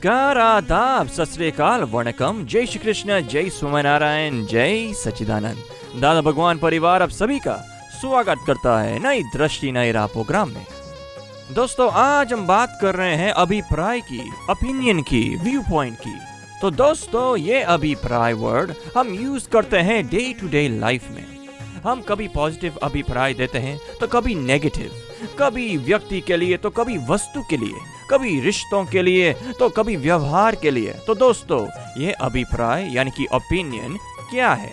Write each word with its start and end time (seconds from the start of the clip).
नमस्कार 0.00 0.38
आदाब 0.38 1.08
सत 1.08 1.60
वणकम। 1.90 2.44
जय 2.44 2.66
श्री 2.66 2.78
कृष्ण 2.78 3.20
जय 3.22 3.48
स्वामीनारायण, 3.50 4.44
जय 4.46 4.92
सच्चिदानंद। 4.94 6.00
दादा 6.00 6.20
भगवान 6.20 6.58
परिवार 6.58 7.02
आप 7.02 7.10
सभी 7.10 7.38
का 7.38 7.54
स्वागत 8.00 8.44
करता 8.46 8.78
है 8.80 8.98
नई 8.98 9.22
दृष्टि, 9.34 9.72
नई 9.72 9.92
राह 9.92 10.06
प्रोग्राम 10.06 10.50
में। 10.50 10.64
दोस्तों, 11.52 11.90
आज 11.92 12.32
हम 12.32 12.46
बात 12.46 12.78
कर 12.82 12.94
रहे 12.94 13.16
हैं 13.16 13.32
अभिप्राय 13.34 14.00
की 14.02 14.22
ओपिनियन 14.50 15.02
की 15.02 15.22
व्यू 15.36 15.60
पॉइंट 15.60 15.98
की। 15.98 16.16
तो 16.60 16.70
दोस्तों, 16.70 17.36
ये 17.36 17.60
अभिप्राय 17.60 18.32
वर्ड 18.32 18.74
हम 18.96 19.14
यूज़ 19.14 19.48
करते 19.48 19.78
हैं 19.80 20.06
डे 20.06 20.32
टू 20.40 20.48
डे 20.48 20.66
लाइफ 20.78 21.10
में। 21.10 21.24
हम 21.84 22.00
कभी 22.00 22.28
पॉजिटिव 22.30 22.78
अभिप्राय 22.82 23.34
देते 23.34 23.58
हैं 23.58 23.78
तो 24.00 24.06
कभी 24.08 24.34
नेगेटिव 24.34 24.90
कभी 25.38 25.76
व्यक्ति 25.76 26.20
के 26.20 26.36
लिए 26.36 26.56
तो 26.56 26.70
कभी 26.70 26.98
वस्तु 27.06 27.42
के 27.50 27.56
लिए। 27.56 27.89
कभी 28.10 28.40
रिश्तों 28.40 28.84
के 28.84 29.02
लिए 29.02 29.32
तो 29.32 29.68
कभी 29.68 29.96
व्यवहार 29.96 30.54
के 30.54 30.70
लिए। 30.70 30.94
तो 31.06 31.14
दोस्तों 31.14 31.66
ये 32.02 32.12
अभिप्राय 32.12 32.94
यानी 32.94 33.10
कि 33.10 33.26
ओपिनियन 33.34 33.96
क्या 34.30 34.52
है? 34.52 34.70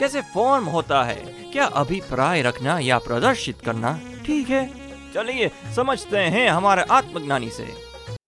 कैसे 0.00 0.20
फॉर्म 0.20 0.64
होता 0.64 1.04
है? 1.04 1.14
क्या 1.52 1.64
अभिप्राय 1.64 2.42
रखना 2.42 2.78
या 2.78 2.98
प्रदर्शित 2.98 3.56
करना 3.64 4.00
ठीक 4.26 4.48
है? 4.48 4.70
चलिए 5.14 5.50
समझते 5.76 6.16
हैं 6.16 6.48
हमारे 6.48 6.82
आत्मज्ञानी 6.82 7.50
से। 7.50 7.64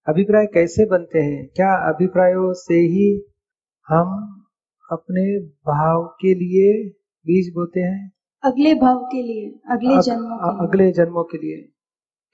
अभिप्राय 0.09 0.47
कैसे 0.47 0.87
बनते 0.87 1.19
हैं? 1.19 1.47
क्या 1.47 1.95
अभिप्रायों 1.95 2.53
से 2.53 2.75
ही 2.75 3.35
हम 3.89 4.35
अपने 4.93 5.39
भाव 5.39 6.17
के 6.21 6.35
लिए 6.35 6.89
बीज 7.27 7.55
बोते 7.55 7.81
हैं? 7.81 8.13
अगले 8.45 8.75
भाव 8.75 8.99
के 8.99 9.23
लिए 9.23 9.61
अगले 9.71 9.95
अग- 9.95 10.03
जन्मों 10.03 10.39
के 10.39 10.59
लिए। 10.59 10.69
अगले 10.69 10.93
जन्मों 10.93 11.25
के 11.25 11.37
लिए। 11.39 11.73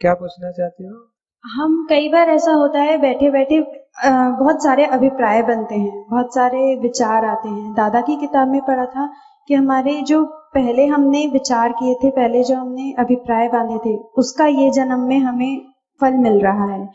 क्या 0.01 0.15
पूछना 0.15 0.51
चाहते 0.51 0.85
हो? 0.85 1.14
हम 1.45 1.75
कई 1.91 2.09
बार 2.09 2.29
ऐसा 2.29 2.53
होता 2.53 2.81
है 2.81 2.97
बैठे 2.99 3.31
बैठे 3.31 3.61
बहुत 4.03 4.63
सारे 4.63 4.85
अभिप्राय 4.87 5.43
बनते 5.43 5.75
हैं, 5.75 6.05
बहुत 6.11 6.35
सारे 6.35 6.75
विचार 6.83 7.25
आते 7.25 7.49
हैं। 7.49 7.73
दादा 7.75 8.01
की 8.01 8.17
किताब 8.17 8.49
में 8.49 8.61
पढ़ा 8.61 8.85
था 8.87 9.07
कि 9.49 9.55
हमारे 9.55 10.01
जो 10.03 10.25
पहले 10.55 10.87
हमने 10.87 11.27
विचार 11.27 11.73
किए 11.73 11.95
थे, 11.95 12.11
पहले 12.11 12.43
जो 12.45 12.57
हमने 12.57 12.93
अभिप्राय 12.99 13.49
बांधे 13.49 13.79
थे, 13.79 13.97
उसका 14.19 14.47
ये 14.47 14.71
जन्म 14.71 15.01
में 15.01 15.19
हमें 15.19 15.61
फल 16.01 16.15
मिल 16.19 16.41
रहा 16.41 16.73
है। 16.73 16.87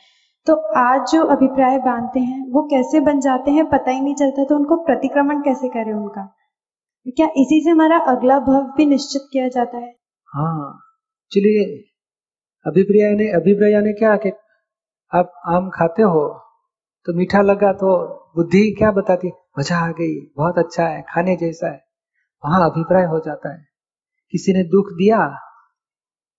तो 0.47 0.55
आज 0.79 1.11
जो 1.11 1.23
अभिप्राय 1.25 1.77
बांधते 1.77 2.19
हैं, 2.19 2.41
वो 2.51 2.61
कैसे 2.63 2.99
बन 3.01 3.19
जाते 3.19 3.51
हैं 3.51 3.65
पता 3.69 3.91
ही 3.91 4.01
नहीं 4.01 4.15
चलता 4.15 4.43
तो 4.43 4.55
उनको 4.55 4.75
प्रतिक्रमण 4.85 5.41
कैसे 5.41 5.69
करें 5.69 5.93
उनका? 5.93 6.25
क्या 7.17 7.27
इसी 7.37 7.61
से 7.63 7.69
हमारा 7.69 7.97
अगला 8.07 8.39
भव 8.39 8.73
भी 8.77 8.85
निश्चित 8.85 9.29
किया 9.31 9.47
जाता 9.49 9.77
है? 9.77 9.93
हाँ 10.29 10.79
चलिए 11.31 11.83
अभिप्राय 12.65 13.13
ने 13.15 13.27
अभिप्राय 13.31 13.81
ने 13.81 13.91
क्या 13.93 14.15
कि 14.15 14.31
आप 15.11 15.31
आम 15.47 15.69
खाते 15.69 16.03
हो 16.05 16.23
तो 17.05 17.13
मीठा 17.13 17.41
लगा 17.41 17.71
तो 17.73 17.91
बुद्धि 18.35 18.63
क्या 18.77 18.91
बताती? 18.91 19.31
मज़ा 19.59 19.77
आ 19.77 19.91
गई, 19.91 20.15
बहुत 20.37 20.57
अच्छा 20.57 20.83
है, 20.83 21.01
खाने 21.09 21.35
जैसा 21.35 21.67
है। 21.67 21.79
वहाँ 22.43 22.69
अभिप्राय 22.69 23.05
हो 23.05 23.19
जाता 23.19 23.53
है। 23.53 23.63
किसी 24.33 24.53
ने 24.53 24.63
दुख 24.63 24.91
दिया, 24.93 25.25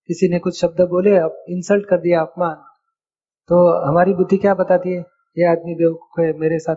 किसी 0.08 0.28
ने 0.28 0.38
कुछ 0.38 0.60
शब्द 0.60 0.80
बोले, 0.88 1.16
अब 1.18 1.44
इंसल्ट 1.48 1.86
कर 1.86 2.00
दिया 2.00 2.20
अपमान 2.20 2.54
तो 3.50 3.62
हमारी 3.88 4.14
बुद्धि 4.14 4.36
क्या 4.36 4.54
बताती 4.54 4.92
है? 4.92 5.00
ये 5.36 5.46
आदमी 5.46 5.74
बेवकूफ़ 5.74 6.20
है, 6.20 6.32
मेरे 6.38 6.58
साथ 6.58 6.76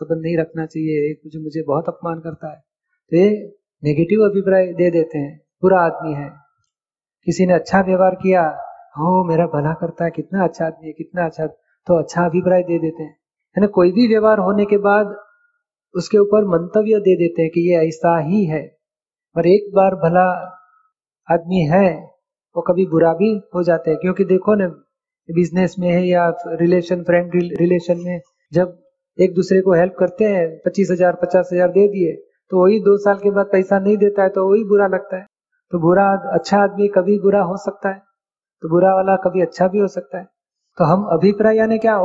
संबंध 0.00 0.22
नहीं 0.22 0.36
रखना 0.38 0.66
चाहिए 0.66 1.12
मुझे 1.26 1.38
मुझे 1.38 1.62
बहुत 1.62 1.88
अपमान 1.88 2.20
करता 2.20 2.50
है। 2.50 2.60
तो 3.12 3.16
ये 3.16 3.28
नेगेटिव 3.82 4.24
अभिप्राय 4.24 4.66
दे 4.72 4.90
देते 4.90 5.18
हैं, 5.18 5.36
बुरा 5.62 5.80
आदमी 5.80 6.14
है। 6.14 6.30
किसी 7.26 7.46
ने 7.46 7.54
अच्छा 7.54 7.80
व्यवहार 7.80 8.14
किया 8.14 8.46
हो 8.98 9.22
मेरा 9.24 9.46
भला 9.48 9.72
करता 9.80 10.04
है 10.04 10.10
कितना 10.10 10.44
अच्छा 10.44 10.66
आदमी 10.66 10.86
है, 10.86 10.92
कितना 10.92 11.24
अच्छा 11.26 11.46
तो 11.46 11.98
अच्छा 11.98 12.24
अभिप्राय 12.24 12.62
दे 12.62 12.78
देते 12.78 13.02
हैं। 13.02 13.16
है 13.56 13.60
ना 13.60 13.66
कोई 13.74 13.92
भी 13.92 14.06
व्यवहार 14.08 14.38
होने 14.40 14.64
के 14.64 14.76
बाद 14.80 15.14
उसके 15.94 16.18
ऊपर 16.18 16.44
मंतव्य 16.46 16.98
दे 17.00 17.14
देते 17.16 17.42
हैं 17.42 17.50
कि 17.50 17.60
ये 17.68 17.86
ऐसा 17.86 18.18
ही 18.20 18.44
है। 18.46 18.62
और 19.36 19.46
एक 19.46 19.70
बार 19.74 19.94
भला 19.96 20.26
आदमी 21.28 21.60
है, 21.66 21.88
वो 22.56 22.62
कभी 22.62 22.86
बुरा 22.86 23.12
भी 23.14 23.30
हो 23.54 23.62
जाते 23.62 23.90
हैं। 23.90 23.98
क्योंकि 24.00 24.24
देखो 24.26 24.54
ना 24.54 24.66
बिज़नेस 25.28 25.74
में 25.78 25.88
है 25.88 26.06
या 26.06 26.28
रिलेशन 26.60 27.02
फ्रेंड 27.02 27.34
रिलेशन 27.60 28.00
में 28.00 28.20
जब 28.52 28.76
एक 29.18 29.34
दूसरे 29.34 29.60
को 29.60 29.72
हेल्प 29.72 29.94
करते 29.98 30.24
हैं, 30.26 30.48
पच्चीस 30.66 30.88
हज़ार, 30.90 31.18
पचास 31.22 31.48
हज़ार 31.52 31.68
दे 31.70 31.86
दिए 31.88 32.12
तो 32.50 32.62
वही 32.62 32.78
दो 32.80 32.96
साल 32.98 33.16
के 33.18 33.30
बाद 33.30 33.46
पैसा 33.52 33.78
नहीं 33.78 33.96
देता 33.96 34.22
है 34.22 34.28
तो 34.28 34.48
वही 34.50 34.62
बुरा 34.64 34.86
लगता 34.86 35.16
है। 35.16 35.26
तो 35.72 35.78
बुरा 35.78 36.04
अच्छा 36.32 36.58
आदमी 36.58 36.88
कभी 36.88 37.18
बुरा 37.20 37.40
हो 37.42 37.56
सकता 37.58 37.88
है। 37.88 38.00
तो 38.62 38.68
बुरा 38.68 38.94
वाला 38.94 39.16
कभी 39.16 39.42
अच्छा 39.42 39.68
भी 39.68 39.78
हो 39.78 39.88
सकता 39.88 40.18
है। 40.18 40.24
तो 40.78 40.84
हम 40.84 41.04
अभिप्राय 41.04 41.56
यानी 41.56 41.78
क्या? 41.78 41.96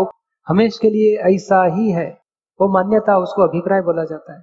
हमेश 0.47 0.77
के 0.77 0.89
लिए 0.89 1.15
ऐसा 1.27 1.63
ही 1.75 1.91
है। 1.91 2.09
वो 2.61 2.67
मान्यता, 2.73 3.17
उसको 3.17 3.41
अभिप्राय 3.41 3.81
बोला 3.81 4.03
जाता 4.03 4.33
है। 4.33 4.41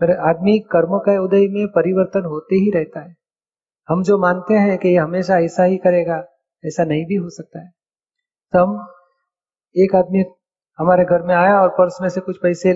पर 0.00 0.16
आदमी 0.28 0.58
कर्म 0.58 0.98
के 0.98 1.16
उदय 1.18 1.46
में 1.48 1.66
परिवर्तन 1.68 2.24
होते 2.24 2.56
ही 2.56 2.70
रहता 2.70 3.00
है। 3.00 3.14
हम 3.88 4.02
जो 4.02 4.18
मानते 4.18 4.54
हैं 4.54 4.78
कि 4.78 4.88
ये 4.88 4.96
हमेशा 4.96 5.38
ऐसा 5.38 5.64
ही 5.64 5.76
करेगा, 5.76 6.24
ऐसा 6.64 6.84
नहीं 6.84 7.04
भी 7.06 7.14
हो 7.14 7.28
सकता 7.28 7.60
है। 7.60 7.70
तो 8.52 8.58
हम 8.58 8.86
एक 9.76 9.94
आदमी 9.94 10.24
हमारे 10.78 11.04
घर 11.04 11.22
में 11.22 11.34
आया 11.34 11.60
और 11.60 11.68
पर्स 11.68 11.98
में 12.02 12.08
से 12.08 12.20
कुछ 12.20 12.38
पैसे 12.42 12.72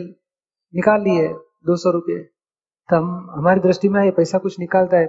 निकाल 0.74 1.00
लिए, 1.02 1.28
दो 1.66 1.76
सौ 1.76 1.90
रुपये। 1.90 2.18
तो 2.88 2.96
हम, 2.96 3.30
हमारी 3.30 3.60
दृष्टि 3.60 3.88
में 3.88 4.02
ये 4.04 4.10
पैसा 4.10 4.38
कुछ 4.38 4.58
निकालता 4.60 4.96
है 4.96 5.06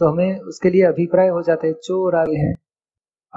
तो 0.00 0.08
हमें 0.08 0.38
उसके 0.40 0.70
लिए 0.70 0.82
अभिप्राय 0.82 1.28
हो 1.28 1.42
जाते 1.42 1.66
हैं, 1.66 1.74
चोर 1.74 2.14
आगे 2.16 2.36
है। 2.36 2.52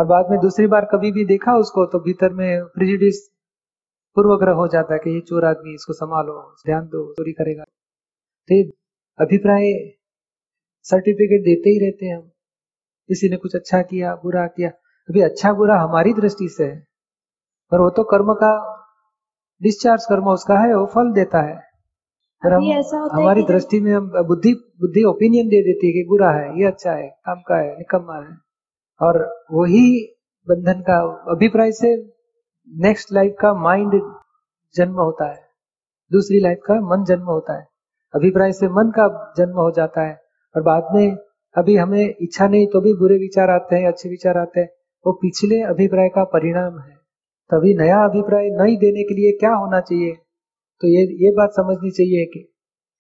और 0.02 0.08
बाद 0.08 0.30
में 0.32 0.40
दूसरी 0.40 0.68
बार 0.68 0.86
कभी 0.92 1.12
भी 1.12 1.24
देखा 1.26 1.54
उसको 1.58 1.86
तो 1.86 2.00
भीतर 2.00 2.34
में 2.34 2.66
प्रिजिडिस 2.76 3.18
पूर्वग्रह 4.18 4.54
हो 4.56 4.68
जाता 4.68 4.94
है 4.94 5.00
कि 5.00 5.10
ये 5.10 5.20
चोर 5.28 5.46
आदमी 5.46 5.74
इसको 5.76 5.94
संभालो 5.94 6.34
ध्यान 6.66 6.86
दो 6.88 7.02
चोरी 7.14 7.34
करेगा। 7.34 7.64
तो 7.64 8.56
ये 8.56 8.64
अभिप्राय 9.20 9.72
सर्टिफिकेट 10.86 11.44
देते 11.44 11.70
ही 11.70 11.80
रहते 11.80 12.06
हैं 12.06 12.16
हम। 12.18 12.28
किसी 13.10 13.30
ने 13.30 13.38
कुछ 13.38 13.56
अच्छा 13.56 13.82
किया 13.84 14.16
बुरा 14.16 14.48
किया 14.50 14.70
अभी 15.10 15.22
अच्छा 15.22 15.54
बुरा 15.54 15.80
हमारी 15.80 16.14
दृष्टि 16.16 16.50
से 16.50 16.66
है 16.66 16.76
पर 17.72 17.80
वो 17.80 17.90
तो 17.90 18.04
कर्म 18.12 18.34
का 18.44 18.52
डिस्चार्ज 19.62 20.06
कर्म 20.10 20.30
उसका 20.30 20.60
है 20.60 20.76
वो 20.76 20.86
फल 20.96 21.12
देता 21.14 21.42
है। 21.42 21.56
पर 22.44 22.54
हम 22.54 22.64
हमारी 23.14 23.44
दृष्टि 23.46 23.80
में 23.80 23.92
हम 23.94 24.12
बुद्धि 24.28 24.54
बुद्धि 24.82 25.04
ओपिनियन 25.08 25.48
दे 25.50 25.62
देती 25.64 25.88
है 25.88 25.94
कि 25.94 26.08
बुरा 26.10 26.32
है 26.32 26.48
ये 26.60 26.66
अच्छा 26.68 26.92
है 26.92 27.10
काम 27.26 27.42
का 27.48 27.58
है 27.58 27.78
निकम्मा 27.78 28.16
है। 28.16 28.32
और 29.02 29.44
वही 29.52 30.16
बंधन 30.50 30.82
का 30.82 31.26
अभिप्राय 31.32 31.72
से 31.72 31.98
नेक्स्ट 32.78 33.14
लाइफ 33.14 33.36
का 33.40 33.54
माइंड 33.54 34.02
जन्म 34.76 34.94
होता 34.94 35.32
है। 35.32 35.42
दूसरी 36.12 36.40
लाइफ 36.40 36.58
का 36.66 36.74
मन 36.74 37.04
जन्म 37.04 37.24
होता 37.24 37.60
है। 37.60 37.68
अभिप्राय 38.16 38.52
से 38.52 38.68
मन 38.68 38.90
का 38.90 39.34
जन्म 39.38 39.54
हो 39.54 39.72
जाता 39.72 40.02
है। 40.02 40.22
और 40.56 40.62
बाद 40.62 40.88
में 40.92 41.18
अभी 41.58 41.76
हमें 41.76 42.16
इच्छा 42.22 42.48
नहीं 42.48 42.68
तो 42.68 42.82
भी 42.82 42.94
बुरे 42.94 43.16
विचार 43.16 43.50
आते 43.50 43.76
हैं, 43.76 43.88
अच्छे 43.88 44.10
विचार 44.10 44.38
आते 44.38 44.60
हैं। 44.60 44.70
वो 45.08 45.14
पिछले 45.14 45.62
अभिप्राय 45.62 46.10
का 46.10 46.24
परिणाम 46.24 46.80
है। 46.80 46.96
तभी 47.52 47.78
नया 47.78 48.04
अभिप्राय 48.04 48.50
नहीं 48.50 48.78
देने 48.78 49.04
के 49.04 49.14
लिए 49.14 49.32
क्या 49.32 49.54
होना 49.54 49.80
चाहिए? 49.82 50.12
तो 50.82 50.88
ये 50.88 51.02
ये 51.26 51.32
बात 51.32 51.50
समझनी 51.50 51.92
चाहिए 51.92 52.26
कि 52.26 52.40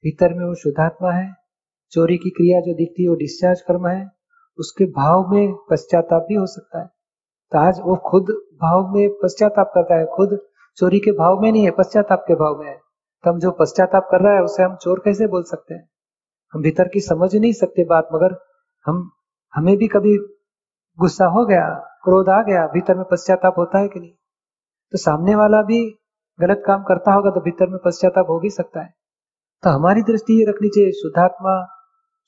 भीतर 0.04 0.34
में 0.34 0.46
वो 0.46 0.56
शुद्धात्मा 0.56 1.12
है। 1.12 1.34
चोरी 1.92 2.18
की 2.18 2.30
क्रिया 2.30 2.60
जो 2.60 2.74
दिखती 2.74 3.04
है 3.04 3.10
वो 3.10 3.16
डिस्चार्ज 3.16 3.62
कर्म 3.62 3.88
है। 3.88 4.21
उसके 4.62 4.86
भाव 4.86 5.30
में 5.30 5.56
पश्चाताप 5.70 6.26
भी 6.30 6.36
हो 6.36 6.46
सकता 6.46 6.80
है। 6.80 6.90
तो 7.52 7.60
आज 7.60 7.80
वो 7.80 7.96
खुद 7.96 8.26
भाव 8.62 8.94
में 8.96 9.10
पश्चाताप 9.10 9.72
करता 9.76 9.96
है, 9.96 10.06
खुद 10.06 10.40
चोरी 10.78 11.00
के 11.00 11.12
भाव 11.12 11.40
में 11.40 11.52
नहीं 11.52 11.64
है, 11.64 11.72
पश्चाताप 11.72 12.26
के 12.28 12.36
भाव 12.36 12.60
में 12.60 12.68
है। 12.68 12.78
तो 13.24 13.32
हम 13.32 13.40
जो 13.40 13.52
पश्चाताप 13.52 14.08
कर 14.12 14.22
रहा 14.22 14.34
है, 14.34 14.42
उसे 14.42 14.64
हम 14.64 14.76
चोर 14.76 15.02
कैसे 15.06 15.28
बोल 15.28 15.44
सकते 15.44 15.74
हैं? 15.74 15.90
हम 16.54 16.62
भीतर 16.62 16.88
की 16.88 17.00
समझ 17.00 17.36
नहीं 17.36 17.54
सकते 17.54 17.86
बात, 17.86 18.08
मगर 18.14 18.38
हम, 18.86 19.12
हमें 19.54 19.78
भी 19.78 19.88
कभी 19.88 20.18
गुस्सा 21.00 21.26
हो 21.26 21.46
गया, 21.46 21.70
क्रोध 22.04 22.30
आ 22.30 22.42
गया, 22.42 22.68
भीतर 22.68 22.96
में 22.96 23.06
पश्चाताप 23.12 23.56
होता 23.58 23.80
है 23.80 23.88
कि 23.88 24.00
नहीं? 24.00 24.12
तो 24.92 24.98
सामने 24.98 25.36
वाला 25.36 25.62
भी 25.62 26.00
गलत 26.40 26.64
काम 26.68 26.84
करता 26.84 27.14
होगा 27.14 27.30
तो 27.30 27.42
भीतर 27.42 27.68
में 27.68 27.80
पश्चाताप 27.86 28.26
हो 28.30 28.40
भी 28.40 28.50
सकता 28.50 28.82
है। 28.82 28.94
तो 29.64 29.70
हमारी 29.70 30.02
दृष्टि 30.02 30.34
ये 30.34 30.46
रखनी 30.50 30.70
चाहिए, 30.70 30.92
शुद्धात्मा, 30.92 31.68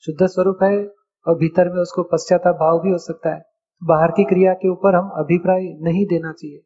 शुद्ध 0.06 0.26
स्वरूप 0.26 0.58
है 0.62 1.03
और 1.26 1.34
भीतर 1.34 1.68
में 1.68 1.80
उसको 1.82 2.02
पश्चाताप 2.02 2.54
भाव 2.54 2.78
भी 2.78 2.90
हो 2.90 2.98
सकता 2.98 3.34
है। 3.34 3.42
बाहर 3.82 4.10
की 4.10 4.24
क्रिया 4.24 4.52
के 4.52 4.68
ऊपर 4.68 4.94
हम 4.94 5.08
अभिप्राय 5.08 5.62
नहीं 5.82 6.06
देना 6.06 6.32
चाहिए। 6.32 6.62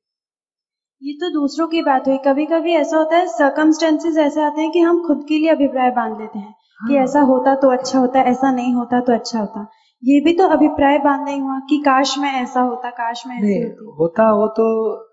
ये 1.02 1.12
तो 1.12 1.30
दूसरों 1.30 1.66
की 1.68 1.82
बात 1.82 2.08
हुई। 2.08 2.18
कभी 2.18 2.46
कभी 2.46 2.72
ऐसा 2.72 2.96
होता 2.96 3.16
है 3.16 3.26
सर्कमस्टेंसेस 3.26 4.16
ऐसे 4.18 4.42
आते 4.42 4.60
हैं 4.60 4.70
कि 4.70 4.80
हम 4.80 5.02
खुद 5.06 5.24
के 5.28 5.38
लिए 5.38 5.50
अभिप्राय 5.50 5.90
बाँध 5.90 6.20
लेते 6.20 6.38
हैं 6.38 6.54
हाँ। 6.80 6.88
कि। 6.88 6.96
ऐसा 6.96 7.20
होता 7.20 7.54
तो 7.54 7.70
अच्छा 7.70 7.98
होता 7.98 8.20
ऐसा 8.20 8.50
नहीं 8.50 8.74
होता 8.74 9.00
तो 9.00 9.12
अच्छा 9.12 9.38
होता। 9.40 9.66
ये 10.02 10.20
भी 10.20 10.32
तो 10.32 10.48
अभिप्राय 10.48 10.98
बांधना 10.98 11.30
ही 11.30 11.38
हुआ 11.38 11.58
कि 11.58 11.78
काश 11.78 12.18
मैं 12.18 12.32
ऐसा 12.42 12.60
होता 12.60 12.90
काश 12.90 13.26
मैं 13.26 13.36
ऐसी 13.36 13.62
होती। 13.62 13.94
होता 14.00 14.32
वो 14.32 14.46
तो 14.48 14.66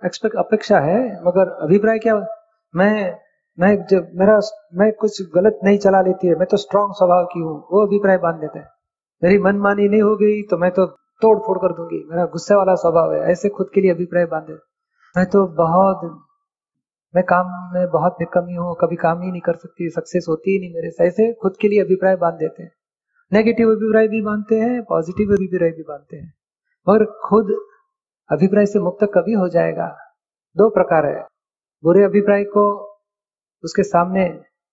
एक्सपेक्ट 0.05 0.35
अपेक्षा 0.35 0.79
है 0.79 0.99
मगर 1.23 1.49
अभिप्राय 1.61 1.99
क्या 1.99 2.15
मैं 2.73 3.15
मैं 3.57 3.75
जब 3.85 4.11
मेरा 4.15 4.39
मैं 4.75 4.91
कुछ 4.93 5.21
गलत 5.35 5.59
नहीं 5.63 5.77
चला 5.77 6.01
लेती 6.01 6.27
है 6.27 6.35
मैं 6.35 6.47
तो 6.51 6.57
स्ट्रांग 6.57 6.93
स्वभाव 6.93 7.25
की 7.25 7.39
हूँ 7.39 7.57
वो 7.71 7.85
अभिप्राय 7.85 8.17
बाँध 8.17 8.35
देते 8.35 8.59
हैं। 8.59 8.67
मेरी 9.21 9.37
मनमानी 9.37 9.87
नहीं 9.89 10.01
हो 10.01 10.15
गई 10.15 10.41
तो 10.41 10.57
मैं 10.57 10.71
तो 10.71 10.85
तोड़ 11.21 11.37
फोड़ 11.39 11.57
कर 11.57 11.73
दूँगी। 11.73 12.03
मेरा 12.09 12.25
गुस्से 12.25 12.55
वाला 12.55 12.73
स्वभाव 12.75 13.13
है, 13.13 13.19
ऐसे 13.21 13.49
खुद 13.49 13.69
के 13.73 13.81
लिए 13.81 13.91
अभिप्राय 13.91 14.25
बांधे। 14.25 14.53
मैं 15.15 15.25
तो 15.25 15.45
बहुत, 15.57 16.01
मैं 17.13 17.23
काम 17.23 17.51
में 17.73 17.87
बहुत 17.91 18.17
निकमी 18.21 18.55
हूँ, 18.55 18.75
कभी 18.81 18.95
काम 18.95 19.21
ही 19.21 19.31
नहीं 19.31 19.41
कर 19.41 19.55
सकती 19.55 19.89
सक्सेस 19.89 20.25
होती 20.29 20.51
ही 20.51 20.59
नहीं 20.59 20.73
मेरे 20.73 20.89
से। 20.91 21.03
ऐसे 21.03 21.31
खुद 21.33 21.55
के 21.61 21.67
लिए 21.67 21.81
अभिप्राय 21.81 22.15
बाँध 22.15 22.35
देते 22.35 22.63
हैं। 22.63 22.71
नेगेटिव 23.31 23.71
अभिप्राय 23.71 24.07
भी 24.07 24.21
बांधते 24.21 24.59
हैं 24.59 24.81
पॉजिटिव 24.83 25.31
अभिप्राय 25.33 25.71
भी 25.71 25.83
बांधते 25.83 26.17
हैं। 26.17 26.33
मगर 26.87 27.05
खुद 27.25 27.55
अभिप्राय 28.29 28.65
से 28.65 28.79
मुक्त 28.79 29.07
कभी 29.13 29.33
हो 29.33 29.47
जाएगा। 29.49 29.87
दो 30.55 30.69
प्रकार 30.69 31.05
है। 31.05 31.25
बुरे 31.83 32.03
अभिप्राय 32.03 32.43
को 32.43 32.65
उसके 33.63 33.83
सामने 33.83 34.23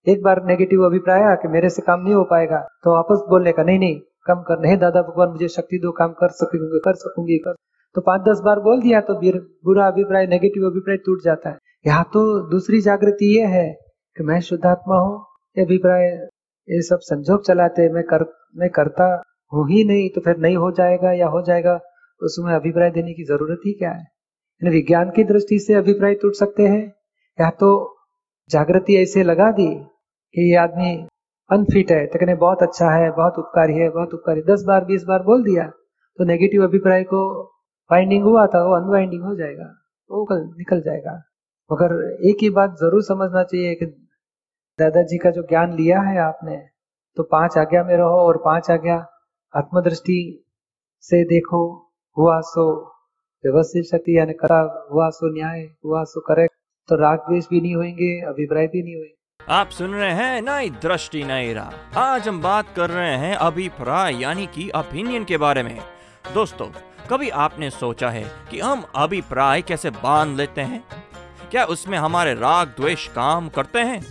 एक 0.07 0.23
बार 0.23 0.43
नेगेटिव 0.45 0.85
अभिप्राय 0.85 1.21
आया 1.21 1.35
कि 1.35 1.47
मेरे 1.47 1.69
से 1.69 1.81
काम 1.81 2.01
नहीं 2.01 2.13
हो 2.13 2.23
पाएगा 2.23 2.59
तो 2.83 2.93
वापस 2.93 3.23
बोलने 3.29 3.51
का, 3.51 3.63
नहीं 3.63 3.79
नहीं 3.79 3.99
कम 4.25 4.41
कर 4.43 4.59
नहीं 4.61 4.77
दादा 4.77 5.01
भगवान, 5.01 5.29
मुझे 5.29 5.47
शक्ति 5.49 5.77
दो, 5.77 5.91
काम 5.93 6.13
कर 6.13 6.29
सकूँगी 6.31 6.79
कर 6.85 6.95
सकूँगी, 6.97 7.37
कर 7.37 7.55
तो 7.95 8.01
पाँच 8.01 8.21
दस 8.23 8.39
बार 8.45 8.59
बोल 8.61 8.81
दिया 8.81 8.99
तो 9.01 9.13
बुरा 9.65 9.87
अभिप्राय 9.87 10.27
नेगेटिव 10.27 10.65
अभिप्राय 10.65 10.97
टूट 11.05 11.23
जाता 11.23 11.49
है। 11.49 11.57
यहाँ 11.85 12.03
तो 12.13 12.21
दूसरी 12.49 12.79
जागृति 12.81 13.25
ये 13.37 13.45
है 13.47 13.67
कि 14.15 14.23
मैं 14.23 14.39
शुद्धात्मा 14.41 14.97
हूँ, 14.97 15.19
ये 15.55 15.65
अभिप्राय, 15.65 16.05
ये 16.67 16.81
सब 16.81 16.99
संजोग 17.03 17.43
चलाते 17.45 17.87
मैं 17.93 18.03
कर, 18.03 18.25
मैं 18.55 18.69
करता 18.71 19.05
हूँ 19.51 19.67
ही 19.69 19.83
नहीं 19.83 20.09
तो 20.09 20.21
फिर 20.21 20.37
नहीं 20.37 20.57
हो 20.57 20.71
जाएगा 20.73 21.11
या 21.13 21.27
हो 21.27 21.41
जाएगा, 21.41 21.79
उसमें 22.21 22.53
अभिप्राय 22.53 22.91
देने 22.91 23.13
की 23.13 23.23
ज़रूरत 23.25 23.61
ही 23.65 23.73
क्या 23.73 23.91
है? 23.91 24.05
विज्ञान 24.61 25.09
की 25.09 25.23
दृष्टि 25.23 25.59
से 25.59 25.73
अभिप्राय 25.73 26.13
टूट 26.15 26.33
सकते 26.35 26.63
हैं। 26.63 26.83
या 27.39 27.49
तो 27.59 27.69
जागृति 28.49 28.95
ऐसे 28.97 29.23
लगा 29.23 29.51
दी 29.51 29.67
कि 30.35 30.49
ये 30.49 30.55
आदमी 30.57 30.95
अनफिट 31.49 31.91
है 31.91 32.05
तो 32.07 32.19
कहने, 32.19 32.35
बहुत 32.37 32.61
अच्छा 32.63 32.89
है, 32.91 33.09
बहुत 33.11 33.39
उपकारी 33.39 33.73
है, 33.73 33.89
बहुत 33.91 34.13
उपकारी 34.13 34.41
दस 34.43 34.63
बार, 34.67 34.85
बीस 34.85 35.03
बार 35.03 35.23
बोल 35.23 35.43
दिया 35.43 35.67
तो 36.19 36.23
नेगेटिव 36.25 36.63
अभिप्राय 36.63 37.03
को 37.03 37.21
वाइंडिंग 37.89 38.23
हुआ 38.23 38.45
था, 38.47 38.63
वो 38.63 38.75
अनवाइंडिंग 38.75 39.23
हो 39.23 39.35
जाएगा, 39.35 39.65
वो 40.09 40.23
कल, 40.25 40.43
निकल 40.57 40.81
जाएगा। 40.81 41.13
मगर 41.69 41.93
एक 42.29 42.37
ही 42.41 42.49
बात 42.51 42.75
ज़रूर 42.79 43.01
समझना 43.03 43.43
चाहिए 43.43 43.75
कि 43.75 43.85
दादाजी 44.79 45.17
का 45.17 45.29
जो 45.31 45.41
ज्ञान 45.49 45.73
लिया 45.75 45.99
है 46.01 46.17
आपने 46.19 46.57
तो 47.17 47.23
पाँच 47.31 47.57
आज्ञा 47.57 47.83
में 47.83 47.95
रहो 47.97 48.17
और 48.19 48.37
पाँच 48.45 48.69
आज्ञा 48.71 48.95
आत्मदृष्टि 49.53 50.19
से 51.03 51.23
देखो, 51.25 51.61
हुआ 52.17 52.39
सो 52.43 52.65
व्यवस्थित 53.43 53.85
शक्ति, 53.85 54.17
यानी 54.17 54.33
करा, 54.33 54.59
हुआ 54.91 55.09
सो 55.09 55.33
न्याय, 55.33 55.61
हुआ 55.85 56.03
सो 56.05 56.21
करेक्ट। 56.27 56.55
तो 56.89 56.95
राग 56.95 57.19
द्वेष 57.19 57.47
भी 57.49 57.61
नहीं 57.61 57.75
होंगे, 57.75 58.19
अभिप्राय 58.27 58.67
भी 58.67 58.83
नहीं 58.83 58.95
होंगे। 58.95 59.13
आप 59.49 59.69
सुन 59.69 59.91
रहे 59.91 60.11
हैं 60.11 60.41
नई 60.41 60.69
दृष्टि, 60.69 61.23
नई 61.23 61.53
राह। 61.53 61.99
आज 61.99 62.27
हम 62.27 62.41
बात 62.41 62.65
कर 62.75 62.89
रहे 62.89 63.17
हैं 63.17 63.35
अभिप्राय, 63.35 64.21
यानी 64.21 64.47
कि 64.47 64.71
ओपिनियन 64.75 65.23
के 65.23 65.37
बारे 65.37 65.63
में। 65.63 65.79
दोस्तों, 66.33 66.67
कभी 67.09 67.29
आपने 67.29 67.69
सोचा 67.69 68.09
है 68.09 68.31
कि 68.51 68.59
हम 68.59 68.83
अभिप्राय 68.95 69.61
कैसे 69.61 69.89
बाँध 69.89 70.37
लेते 70.37 70.61
हैं? 70.61 70.83
क्या 71.51 71.65
उसमें 71.65 71.97
हमारे 71.97 72.33
राग, 72.33 72.67
द्वेष 72.67 73.07
काम 73.07 73.49
करते 73.49 73.79
हैं? 73.79 74.05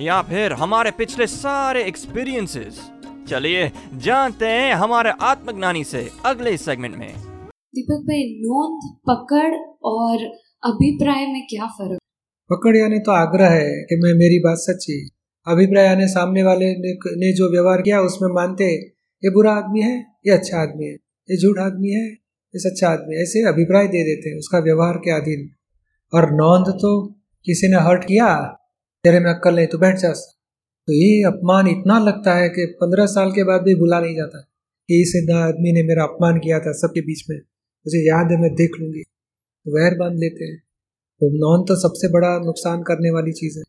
या 0.00 0.22
फिर 0.22 0.52
हमारे 0.52 0.90
पिछले 0.90 1.26
सारे 1.26 1.84
एक्सपीरियंसेस 1.84 2.90
चलिए, 3.28 3.72
जानते 3.94 4.46
हैं 4.46 4.74
हमारे 4.74 5.12
आत्मज्ञानी 5.22 5.84
से 5.84 6.10
अगले 6.26 6.56
सेगमेंट 6.56 6.96
में। 6.96 7.14
दीपक 7.48 8.00
भाई, 8.02 8.22
नोंद, 8.40 8.96
पकड़ 9.10 9.54
और 9.84 10.16
अभिप्राय 10.64 11.26
में 11.26 11.46
क्या 11.50 11.66
फ़र्क? 11.66 12.01
पकड़ 12.50 12.76
यानी 12.76 12.98
तो 12.98 13.12
आग्रह 13.12 13.48
है 13.48 13.82
कि 13.82 13.96
मैं 13.96 14.12
मेरी 14.14 14.38
बात 14.38 14.56
सच्ची 14.56 15.10
अभिप्राय 15.46 15.84
यानी 15.84 16.06
सामने 16.08 16.42
वाले 16.42 16.66
ने, 16.72 16.92
ने 16.92 17.32
जो 17.32 17.50
व्यवहार 17.50 17.82
किया 17.82 18.00
उसमें 18.00 18.28
मानते 18.34 18.64
ये 19.22 19.30
बुरा 19.30 19.52
आदमी 19.52 19.80
है 19.80 19.98
ये 20.26 20.32
अच्छा 20.32 20.58
आदमी 20.58 20.84
है 20.84 20.94
ये 21.30 21.36
झूठ 21.36 21.58
आदमी 21.58 21.90
है 21.90 22.04
ये 22.08 22.58
सच्चा 22.58 22.88
आदमी 22.88 23.22
ऐसे 23.22 23.48
अभिप्राय 23.48 23.86
दे 23.86 24.02
देते 24.04 24.28
हैं 24.28 24.36
उसका 24.36 24.58
व्यवहार 24.58 24.96
के 24.96 25.10
अधीन। 25.10 25.48
और 26.12 26.30
नौंद 26.32 26.74
तो 26.74 26.90
किसी 27.46 27.68
ने 27.68 27.76
हर्ट 27.76 28.04
किया 28.04 28.28
तेरे 29.04 29.20
में 29.20 29.30
अक्कल 29.30 29.56
नहीं 29.56 29.66
तो 29.66 29.78
बैठ 29.78 29.96
जा। 29.96 30.12
तो 30.88 30.92
ये 30.92 31.22
अपमान 31.22 31.68
इतना 31.68 31.98
लगता 31.98 32.34
है 32.34 32.48
कि 32.48 32.66
पंद्रह 32.80 33.06
साल 33.06 33.30
के 33.30 33.44
बाद 33.44 33.62
भी 33.62 33.74
भुला 33.74 34.00
नहीं 34.00 34.16
जाता 34.16 34.40
कि 34.88 35.00
इस 35.02 35.28
आदमी 35.34 35.72
ने 35.72 35.82
मेरा 35.82 36.02
अपमान 36.02 36.38
किया 36.38 36.58
था 36.58 36.72
सबके 36.72 37.00
बीच 37.00 37.24
में। 37.30 37.36
मुझे 37.36 37.98
याद 37.98 38.32
है 38.32 38.40
मैं 38.40 38.54
देख 38.54 38.70
लूँगी। 38.80 39.02
तो 39.02 39.78
वैर 39.78 39.94
बाँध 39.98 40.18
लेते 40.18 40.44
हैं। 40.44 40.62
तो 41.22 41.28
नॉन 41.28 41.64
तो 41.64 41.74
सबसे 41.80 42.08
बड़ा 42.08 42.38
नुकसान 42.38 42.82
करने 42.82 43.10
वाली 43.10 43.32
चीज़ 43.32 43.58
है। 43.58 43.62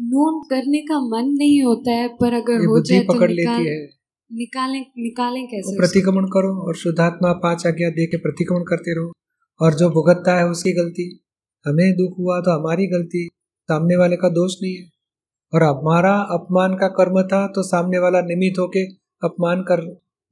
नोन 0.00 0.40
करने 0.50 0.78
का 0.78 1.00
मन 1.00 1.30
नहीं 1.38 1.62
होता 1.62 1.90
है 1.90 2.08
पर 2.08 2.32
अगर 2.32 2.64
हो 2.64 2.80
जाए 2.80 3.00
तो 3.00 3.14
पकड़ 3.14 3.30
लेती 3.30 3.68
है। 3.68 3.84
निकालें 4.32 4.80
निकालें 4.80 5.46
कैसे 5.46 5.76
प्रतिक्रमण 5.76 6.24
करो 6.24 6.66
और 6.66 6.76
शुद्धात्मा 6.76 7.32
पाँच 7.32 7.66
आज्ञा 7.66 7.90
दे 7.90 8.06
के 8.06 8.16
प्रतिक्रमण 8.16 8.62
करते 8.62 8.94
रहो। 8.94 9.12
और 9.60 9.74
जो 9.74 9.90
भुगतता 9.90 10.36
है 10.36 10.48
उसकी 10.48 10.72
गलती। 10.72 11.20
हमें 11.66 11.92
दुख 11.92 12.18
हुआ 12.18 12.40
तो 12.40 12.60
हमारी 12.60 12.86
गलती। 12.86 13.26
सामने 13.68 13.96
वाले 13.96 14.16
का 14.16 14.28
दोष 14.28 14.54
नहीं 14.62 14.76
है। 14.76 14.90
और 15.54 15.62
हमारा 15.62 16.14
अपमान 16.14 16.74
का 16.74 16.88
कर्म 16.88 17.22
था 17.22 17.46
तो 17.46 17.62
सामने 17.62 17.98
वाला 17.98 18.20
निमित 18.20 18.58
होके 18.58 18.84
अपमान 19.24 19.62
कर 19.62 19.82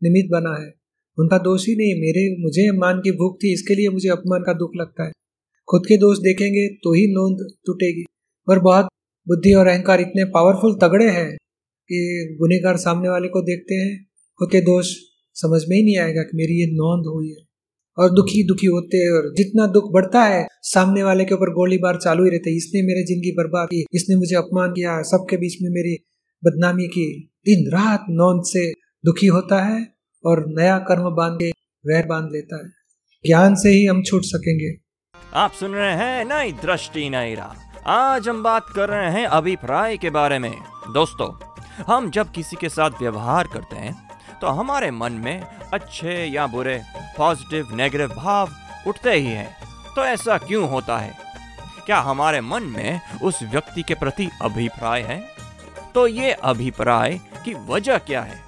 निमित 0.03 0.31
बना 0.33 0.63
है। 0.63 0.75
उनका 1.19 1.39
दोष 1.39 1.69
ही 1.69 1.77
नहीं 1.77 1.95
मेरे 1.95 2.43
मुझे 2.43 2.79
मान 2.79 2.99
की 2.99 3.11
भूख 3.11 3.37
थी 3.37 3.53
इसके 3.53 3.75
लिए 3.75 3.89
मुझे 3.89 4.09
अपमान 4.09 4.43
का 4.43 4.53
दुख 4.53 4.71
लगता 4.77 5.05
है। 5.05 5.13
खुद 5.69 5.83
के 5.87 5.97
दोष 5.97 6.19
देखेंगे 6.19 6.69
तो 6.69 6.93
ही 6.95 7.07
नोंद 7.07 7.39
टूटेगी। 7.67 8.05
पर 8.49 8.59
बहुत 8.59 8.89
बुद्धि 9.29 9.53
और 9.53 9.67
अहंकार 9.67 10.01
इतने 10.01 10.25
पावरफुल 10.25 10.75
तगड़े 10.75 11.09
हैं 11.11 11.37
कि 11.91 12.37
गुनेगार 12.41 12.77
सामने 12.77 13.09
वाले 13.09 13.29
को 13.29 13.43
देखते 13.43 13.75
हैं, 13.75 14.07
खुद 14.41 14.49
के 14.53 14.61
दोष 14.61 14.87
समझ 15.35 15.63
में 15.69 15.77
ही 15.77 15.83
नहीं 15.83 15.99
आएगा 15.99 16.23
कि 16.23 16.37
मेरी 16.37 16.61
ये 16.61 16.67
नोंद 16.67 17.07
हुई 17.07 17.29
है। 17.29 17.47
और 17.99 18.11
दुखी 18.11 18.47
दुखी 18.47 18.67
होते 18.67 18.97
हैं 18.97 19.11
और 19.11 19.35
जितना 19.35 19.67
दुख 19.67 19.93
बढ़ता 19.93 20.23
है, 20.23 20.47
सामने 20.63 21.03
वाले 21.03 21.25
के 21.25 21.35
ऊपर 21.35 21.51
गोलीबार 21.51 21.97
चालू 21.97 22.25
ही 22.25 22.31
रहते 22.31 22.57
इसने 22.57 22.83
मेरे 22.83 23.05
ज़िंदगी 23.05 23.31
बर्बाद 23.31 23.67
की, 23.67 23.85
इसने 23.95 24.17
मुझे 24.17 24.37
अपमान 24.37 24.71
किया, 24.71 25.03
सबके 25.03 25.37
बीच 25.37 25.57
में 25.63 25.71
मेरी 25.71 25.97
बदनामी 26.45 26.87
की। 26.87 27.33
दिन 27.45 27.71
रात 27.71 28.07
नौंद 28.11 28.43
से 28.45 28.73
दुखी 29.05 29.27
होता 29.27 29.63
है 29.65 29.89
और 30.25 30.45
नया 30.49 30.79
कर्म 30.79 31.15
बाँध 31.15 31.39
के, 31.43 31.51
वैर 31.85 32.07
बाँध 32.07 32.29
लेता 32.33 32.65
है। 32.65 32.73
ज्ञान 33.27 33.55
से 33.55 33.69
ही 33.69 33.85
हम 33.87 34.03
छूट 34.03 34.23
सकेंगे। 34.25 34.86
आप 35.35 35.53
सुन 35.53 35.75
रहे 35.75 35.95
हैं 35.95 36.25
नई 36.25 36.53
दृष्टि, 36.53 37.09
नई 37.11 37.37
आज 37.87 38.29
हम 38.29 38.43
बात 38.43 38.69
कर 38.69 38.89
रहे 38.89 39.11
हैं 39.11 39.27
अभिप्राय 39.27 39.97
के 39.97 40.11
बारे 40.11 40.39
में। 40.39 40.55
दोस्तों, 40.93 41.31
हम 41.87 42.11
जब 42.11 42.31
किसी 42.33 42.57
के 42.57 42.69
साथ 42.69 42.91
व्यवहार 43.01 43.47
करते 43.47 43.77
हैं 43.77 44.19
तो 44.41 44.47
हमारे 44.47 44.91
मन 44.91 45.13
में 45.13 45.43
अच्छे 45.75 46.13
या 46.25 46.47
बुरे, 46.47 46.83
पॉजिटिव, 47.17 47.75
नेगेटिव 47.75 48.15
भाव 48.17 48.51
उठते 48.87 49.13
ही 49.13 49.27
हैं। 49.27 49.57
तो 49.97 50.05
ऐसा 50.05 50.39
क्यों 50.39 50.69
होता 50.71 50.99
है? 50.99 51.19
क्या 51.87 51.99
हमारे 52.01 52.41
मन 52.41 52.63
में 52.63 53.01
उस 53.23 53.43
व्यक्ति 53.43 53.83
के 53.83 53.95
प्रति 53.95 54.29
अभिप्राय 54.43 55.03
है? 55.03 55.19
तो 55.95 56.07
ये 56.07 56.33
अभिप्राय 56.33 57.19
की 57.45 57.55
वजह 57.67 57.99
क्या 57.99 58.23
है? 58.23 58.41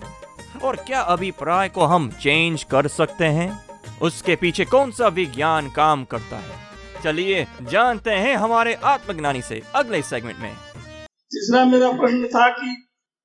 और 0.64 0.76
क्या 0.76 1.00
अभिप्राय 1.00 1.68
को 1.68 1.84
हम 1.84 2.10
चेंज 2.12 2.62
कर 2.62 2.88
सकते 2.88 3.24
हैं? 3.24 3.60
उसके 4.02 4.36
पीछे 4.36 4.64
कौन 4.64 4.90
सा 4.90 5.08
विज्ञान 5.08 5.70
काम 5.70 6.04
करता 6.04 6.36
है? 6.36 6.67
चलिए, 6.98 7.46
जानते 7.62 8.10
हैं 8.12 8.34
हमारे 8.36 8.74
आत्मज्ञानी 8.86 9.42
से 9.42 9.60
अगले 9.74 10.00
सेगमेंट 10.04 10.38
में। 10.38 10.54
तीसरा 11.32 11.64
मेरा 11.66 11.90
प्रश्न 11.92 12.26
था 12.28 12.48
कि 12.50 12.70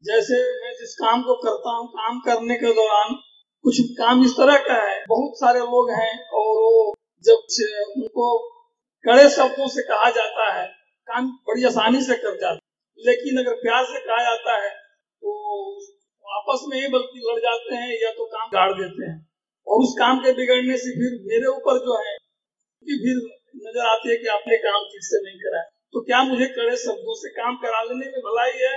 जैसे 0.04 0.40
मैं 0.56 0.74
जिस 0.74 0.94
काम 0.96 1.22
को 1.22 1.36
करता 1.38 1.72
हूँ, 1.72 1.88
काम 1.90 2.20
करने 2.22 2.56
के 2.56 2.74
दौरान 2.76 3.16
कुछ 3.66 3.80
काम 4.00 4.24
इस 4.26 4.32
तरह 4.34 4.58
का 4.60 4.78
है, 4.82 4.98
बहुत 5.08 5.40
सारे 5.40 5.60
लोग 5.62 5.92
हैं 5.92 6.14
और 6.32 6.58
वो 6.58 6.94
जब 7.26 7.38
उनको 7.96 8.28
कड़े 9.06 9.30
शब्दों 9.32 9.68
से 9.70 9.82
कहा 9.84 10.10
जाता 10.12 10.52
है, 10.54 10.66
काम 11.08 11.28
बड़ी 11.48 11.64
आसानी 11.66 12.02
से 12.04 12.16
कर 12.18 12.36
जाते 12.42 12.62
लेकिन 13.00 13.40
अगर 13.40 13.56
प्यार 13.62 13.86
से 13.86 14.00
कहा 14.00 14.22
जाता 14.24 14.58
है 14.64 14.70
तो 14.70 15.32
आपस 16.26 16.66
में 16.70 16.78
ही 16.78 16.88
बल्कि 16.90 17.22
लड़ 17.26 17.40
जाते 17.42 17.76
हैं 17.76 18.02
या 18.02 18.12
तो 18.12 18.26
काम 18.28 18.50
गाड़ 18.50 18.72
देते 18.74 19.06
हैं। 19.06 19.18
और 19.68 19.84
उस 19.84 19.96
काम 20.00 20.20
के 20.20 20.32
बिगड़ने 20.34 20.78
से 20.78 20.92
फिर 20.94 21.18
मेरे 21.26 21.48
ऊपर 21.50 21.80
जो 21.80 21.98
है 22.00 22.16
फिर 22.86 23.18
नज़र 23.56 23.88
आती 23.88 24.10
है 24.10 24.18
कि 24.18 24.28
आपने 24.34 24.58
काम 24.64 24.84
ठीक 24.90 25.06
से 25.06 25.22
नहीं 25.24 25.40
करा 25.40 25.62
तो 25.94 26.02
क्या 26.04 26.22
मुझे 26.26 26.46
कड़े 26.54 26.76
शब्दों 26.80 27.16
से 27.18 27.30
काम 27.34 27.56
करा 27.58 27.82
लेने 27.84 28.12
में 28.12 28.22
भलाई 28.24 28.54
है 28.60 28.74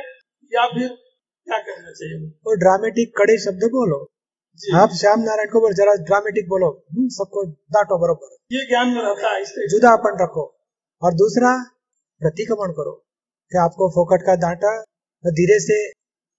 या 0.52 0.66
फिर 0.68 0.88
क्या 0.88 1.58
करना 1.60 1.92
चाहिए? 1.92 2.18
और 2.46 2.56
ड्रामेटिक 2.58 3.12
कड़े 3.18 3.36
शब्द 3.40 3.64
बोलो। 3.72 3.98
आप 4.76 4.94
श्याम 4.98 5.20
नारायण 5.22 5.48
को 5.50 5.72
जरा 5.74 5.94
ड्रामेटिक 6.04 6.48
बोलो। 6.48 6.68
हम्म, 6.88 7.08
सबको 7.10 7.44
डांटो 7.72 7.98
बरोबर। 8.00 8.34
ये 8.50 8.64
ज्ञान 8.68 8.88
में 8.90 9.00
रहता 9.02 9.32
है 9.32 9.42
इससे 9.42 9.66
जुदापन 9.68 10.18
रखो। 10.22 10.44
और 11.02 11.14
दूसरा 11.14 11.52
प्रतिक्रमण 12.20 12.72
करो 12.72 12.92
कि 13.52 13.58
आपको 13.58 13.88
फोकट 13.94 14.26
का 14.26 14.34
डांटा 14.42 14.72
धीरे 15.24 15.58
से 15.60 15.76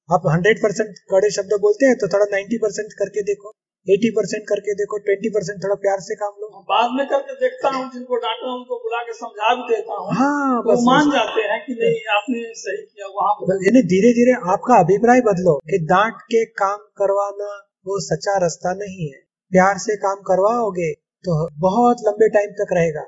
आप 0.10 0.28
हंड्रेड 0.28 0.60
परसेंट 0.60 1.00
कड़े 1.12 1.30
शब्द 1.32 1.54
बोलते 1.62 1.86
हैं 1.86 1.96
तो 1.98 2.08
थोड़ा 2.08 2.26
नाइन्टी 2.32 2.58
परसेंट 2.60 2.94
करके 3.00 3.24
देखो। 3.26 3.52
एटी 3.88 4.10
परसेंट 4.16 4.44
करके 4.48 4.74
देखो 4.76 4.98
ट्वेंटी 5.04 5.30
परसेंट 5.30 5.60
थोड़ा 5.64 5.76
प्यार 5.84 6.00
से 6.06 6.16
काम 6.22 6.32
लो। 6.40 6.48
बाद 6.70 6.96
में 6.96 7.06
करके 7.10 7.36
देखता 7.42 7.70
हूँ 7.76 7.84
जिनको 7.92 8.18
डांटा 8.24 8.54
उनको 8.54 8.80
बुला 8.80 9.02
के 9.04 9.14
समझा 9.20 9.54
भी 9.56 9.68
देता 9.68 10.00
हूँ। 10.00 10.16
हाँ 10.16 10.58
तो 10.58 10.72
बस 10.72 10.84
मान 10.88 11.12
जाते 11.12 11.46
हैं 11.50 11.60
कि 11.66 11.76
नहीं 11.82 12.02
आपने 12.16 12.42
सही 12.62 12.82
किया 12.82 13.08
वहाँ 13.14 13.58
यानी 13.62 13.84
धीरे 13.94 14.12
धीरे 14.18 14.36
आपका 14.54 14.80
अभिप्राय 14.80 15.22
बदलो 15.28 15.56
कि 15.72 15.80
डांट 15.88 16.22
के 16.34 16.44
काम 16.64 16.84
करवाना 16.98 17.50
वो 17.88 18.00
सच्चा 18.04 18.38
रास्ता 18.40 18.74
नहीं 18.76 19.08
है। 19.08 19.20
प्यार 19.52 19.78
से 19.80 19.96
काम 20.00 20.22
करवाओगे 20.28 20.92
तो 21.26 21.40
बहुत 21.62 22.06
लंबे 22.08 22.30
टाइम 22.32 22.52
तक 22.58 22.74
रहेगा। 22.74 23.08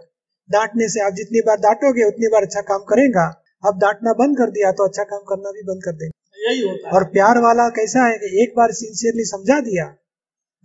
डांटने 0.49 0.87
से 0.89 1.05
आप 1.05 1.13
जितनी 1.15 1.41
बार 1.47 1.57
डांटोगे 1.61 2.07
उतनी 2.07 2.27
बार 2.29 2.43
अच्छा 2.43 2.61
काम 2.69 2.89
करेगा। 2.89 3.29
अब 3.63 3.79
डांटना 3.79 4.13
बंद 4.17 4.37
कर 4.37 4.51
दिया 4.51 4.71
तो 4.73 4.87
अच्छा 4.87 5.03
काम 5.05 5.23
करना 5.29 5.51
भी 5.51 5.63
बंद 5.65 5.83
कर 5.85 5.95
देगा। 5.97 6.13
यही 6.43 6.61
होता 6.61 6.95
और 6.95 7.03
प्यार 7.13 7.37
वाला 7.43 7.67
कैसा 7.75 8.05
है 8.05 8.17
कि 8.19 8.43
एक 8.43 8.53
बार 8.57 8.71
सिंसियरली 8.77 9.25
समझा 9.29 9.59
दिया 9.63 9.85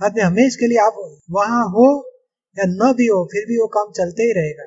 बाद 0.01 0.15
में 0.17 0.23
हमेश 0.23 0.57
के 0.57 0.67
लिए 0.67 0.79
आप 0.79 1.21
वहाँ 1.31 1.65
हो 1.65 2.09
या 2.59 2.65
न 2.69 2.95
भी 2.97 3.07
हो, 3.07 3.29
फिर 3.33 3.47
भी 3.47 3.57
वो 3.57 3.67
काम 3.67 3.93
चलते 3.93 4.23
ही 4.23 4.33
रहेगा। 4.33 4.65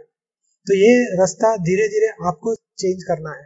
तो 0.68 0.74
ये 0.74 1.18
रास्ता 1.20 1.58
धीरे 1.58 1.88
धीरे 1.88 2.28
आपको 2.28 2.56
चेंज 2.56 3.04
करना 3.04 3.32
है। 3.32 3.44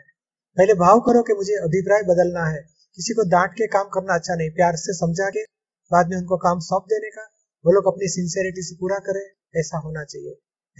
पहले 0.57 0.73
भाव 0.73 0.99
करो 0.99 1.23
कि 1.23 1.33
मुझे 1.33 1.53
अभिप्राय 1.53 2.01
बदलना 2.01 2.45
है। 2.45 2.61
किसी 2.95 3.13
को 3.13 3.29
डांट 3.29 3.51
के 3.51 3.67
काम 3.67 3.83
करना 3.83 4.13
अच्छा 4.13 4.35
नहीं, 4.35 4.49
प्यार 4.49 4.75
से 4.75 4.93
समझा 4.93 5.29
के 5.29 5.43
बाद 5.91 6.09
में 6.09 6.17
उनको 6.17 6.37
काम 6.37 6.59
सौंप 6.59 6.83
देने 6.83 7.09
का। 7.09 7.21
वो 7.65 7.71
लोग 7.71 7.87
अपनी 7.87 8.07
सिंसियरिटी 8.07 8.61
से 8.61 8.75
पूरा 8.75 8.97
करें, 8.97 9.59
ऐसा 9.59 9.77
होना 9.77 10.03
चाहिए। 10.03 10.31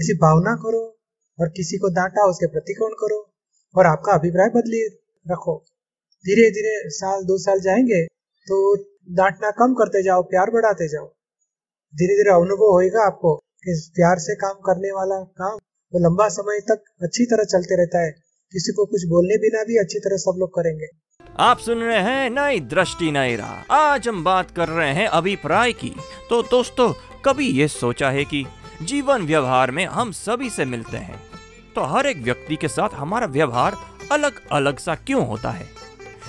ऐसी 0.02 0.14
भावना 0.14 0.56
करो 0.56 1.00
और 1.42 1.50
किसी 1.50 1.78
को 1.78 1.90
डांटा, 1.90 2.30
उसके 2.30 2.48
प्रतिकोण 2.48 2.90
करो 2.90 3.34
और 3.78 3.86
आपका 3.86 4.14
अभिप्राय 4.14 4.50
बदली 4.50 4.86
रखो। 5.32 5.66
धीरे 6.26 6.50
धीरे 6.50 6.90
साल, 6.90 7.24
दो 7.24 7.38
साल 7.38 7.60
जाएँगे 7.60 8.06
तो 8.48 8.76
डांटना 9.08 9.50
कम 9.52 9.74
करते 9.74 10.04
जाओ, 10.04 10.22
प्यार 10.24 10.50
बढ़ाते 10.50 10.88
जाओ। 10.88 11.06
धीरे 11.94 12.16
धीरे 12.16 12.34
अनुभव 12.34 12.72
होएगा 12.72 13.06
आपको 13.06 13.36
कि 13.36 13.74
प्यार 13.96 14.20
से 14.20 14.36
काम 14.36 14.54
करने 14.66 14.92
वाला 14.92 15.24
काम 15.38 15.58
वो 15.94 16.00
लंबा 16.00 16.28
समय 16.30 16.60
तक 16.70 16.84
अच्छी 17.04 17.26
तरह 17.26 17.44
चलते 17.44 17.78
रहता 17.78 18.04
है। 18.06 18.12
किसी 18.54 18.74
को 18.74 18.86
कुछ 18.86 19.04
बोलने 19.06 19.38
बिना 19.38 19.64
भी 19.64 19.78
अच्छी 19.80 20.00
तरह 20.00 20.18
सब 20.18 20.38
लोग 20.40 20.50
करेंगे। 20.50 20.88
आप 21.40 21.60
सुन 21.60 21.80
रहे 21.80 22.00
हैं 22.00 22.30
नई 22.30 22.60
दृष्टि, 22.70 23.12
नई 23.12 23.36
राह। 23.36 23.74
आज 23.74 24.08
हम 24.08 24.24
बात 24.24 24.52
कर 24.52 24.70
रहे 24.70 24.94
हैं 24.94 25.08
अभिप्राय 25.10 25.74
की। 25.74 25.94
तो 26.30 26.42
दोस्तों, 26.44 26.92
कभी 27.26 27.48
ये 27.50 27.68
सोचा 27.70 28.10
है 28.10 28.26
कि 28.26 28.46
जीवन 28.84 29.26
व्यवहार 29.26 29.72
में 29.72 29.86
हम 29.88 30.12
सभी 30.12 30.50
से 30.50 30.66
मिलते 30.66 30.98
हैं 31.00 31.20
तो 31.76 31.82
हर 31.88 32.08
एक 32.08 32.18
व्यक्ति 32.18 32.56
के 32.56 32.68
साथ 32.68 32.94
हमारा 32.94 33.28
व्यवहार 33.28 33.76
अलग 34.12 34.42
अलग 34.52 34.80
सा 34.80 34.96
क्यों 34.98 35.28
होता 35.28 35.52
है? 35.52 35.68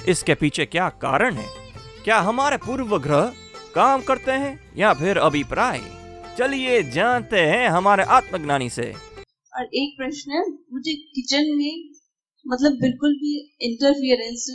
इसके 0.08 0.34
पीछे 0.34 0.66
क्या 0.66 0.88
कारण 1.02 1.34
है? 1.34 1.61
क्या 2.04 2.18
हमारे 2.18 2.56
पूर्व 2.56 2.96
ग्रह 2.98 3.26
काम 3.74 4.02
करते 4.02 4.32
हैं 4.32 4.76
या 4.76 4.92
फिर 4.94 5.18
अभिप्राय? 5.18 5.78
चलिए 6.38 6.82
जानते 6.82 7.40
हैं 7.40 7.68
हमारे 7.68 8.02
आत्मज्ञानी 8.02 8.68
से। 8.70 8.86
और 9.52 9.64
एक 9.74 9.94
प्रश्न 9.98 10.30
है 10.30 10.40
मुझे 10.72 10.94
किचन 11.14 11.54
में 11.56 11.92
मतलब 12.46 12.72
बिल्कुल 12.72 13.14
भी 13.14 13.32
इंटरफियरेंस 13.60 14.46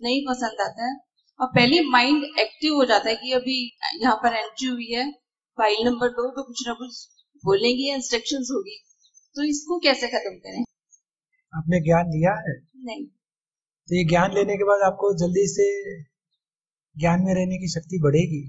नहीं 0.00 0.22
पसंद 0.28 0.60
आता 0.60 0.86
है। 0.86 0.94
और 1.40 1.46
पहले 1.46 1.80
माइंड 1.90 2.24
एक्टिव 2.38 2.74
हो 2.74 2.84
जाता 2.84 3.08
है 3.08 3.16
कि 3.16 3.32
अभी 3.32 3.58
यहाँ 4.02 4.16
पर 4.16 4.36
एंट्री 4.36 4.68
हुई 4.68 4.90
है 4.92 5.10
फ़ाइल 5.58 5.84
नंबर 5.84 6.08
दो 6.08 6.30
तो 6.30 6.42
कुछ 6.42 6.66
ना 6.68 6.74
कुछ 6.74 7.04
बोलेंगे 7.44 7.94
इंस्ट्रक्शन 7.94 8.50
होगी। 8.52 8.82
तो 9.36 9.42
इसको 9.42 9.78
कैसे 9.78 10.08
खत्म 10.08 10.36
करें? 10.38 10.64
आपने 11.52 11.80
ज्ञान 11.80 12.06
लिया 12.06 12.40
है? 12.40 12.60
नहीं। 12.84 13.06
तो 13.06 13.96
ये 13.96 14.04
ज्ञान 14.04 14.34
लेने 14.34 14.56
के 14.56 14.64
बाद 14.64 14.92
आपको 14.92 15.16
जल्दी 15.18 15.46
से 15.48 15.66
ज्ञान 16.96 17.22
में 17.22 17.34
रहने 17.34 17.58
की 17.58 17.68
शक्ति 17.68 17.98
बढ़ेगी 18.02 18.42